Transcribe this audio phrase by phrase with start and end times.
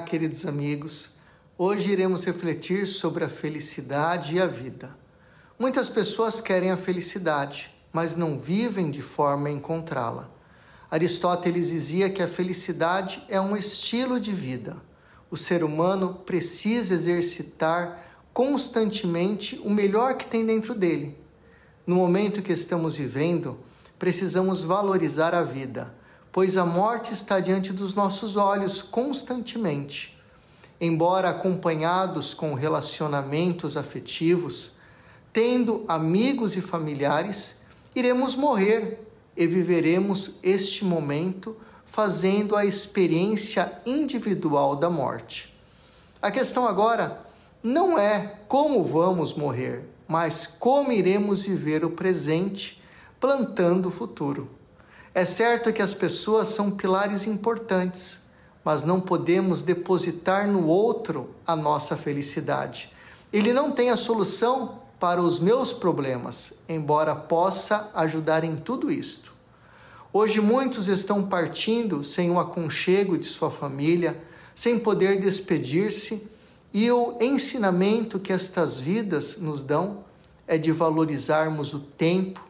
[0.00, 1.12] queridos amigos.
[1.56, 4.96] Hoje iremos refletir sobre a felicidade e a vida.
[5.58, 10.30] Muitas pessoas querem a felicidade, mas não vivem de forma a encontrá-la.
[10.90, 14.76] Aristóteles dizia que a felicidade é um estilo de vida.
[15.30, 21.18] O ser humano precisa exercitar constantemente o melhor que tem dentro dele.
[21.86, 23.58] No momento que estamos vivendo,
[23.98, 25.94] precisamos valorizar a vida
[26.36, 30.20] pois a morte está diante dos nossos olhos constantemente.
[30.78, 34.72] Embora acompanhados com relacionamentos afetivos,
[35.32, 37.62] tendo amigos e familiares,
[37.94, 39.00] iremos morrer
[39.34, 45.56] e viveremos este momento fazendo a experiência individual da morte.
[46.20, 47.24] A questão agora
[47.62, 52.82] não é como vamos morrer, mas como iremos viver o presente,
[53.18, 54.50] plantando o futuro.
[55.16, 58.24] É certo que as pessoas são pilares importantes,
[58.62, 62.92] mas não podemos depositar no outro a nossa felicidade.
[63.32, 69.32] Ele não tem a solução para os meus problemas, embora possa ajudar em tudo isto.
[70.12, 74.22] Hoje muitos estão partindo sem o aconchego de sua família,
[74.54, 76.30] sem poder despedir-se,
[76.74, 80.04] e o ensinamento que estas vidas nos dão
[80.46, 82.46] é de valorizarmos o tempo,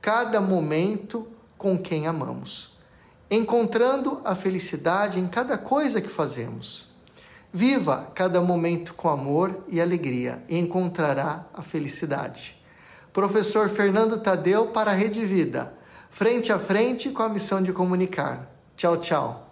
[0.00, 2.78] cada momento com quem amamos,
[3.30, 6.88] encontrando a felicidade em cada coisa que fazemos.
[7.52, 12.56] Viva cada momento com amor e alegria e encontrará a felicidade.
[13.12, 15.74] Professor Fernando Tadeu para a Rede Vida,
[16.10, 18.48] frente a frente com a missão de comunicar.
[18.76, 19.47] Tchau, tchau.